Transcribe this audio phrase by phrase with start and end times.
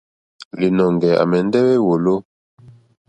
[0.59, 2.15] Līnɔ̄ŋgɛ̄ à mɛ̀ndɛ́ wé wòló.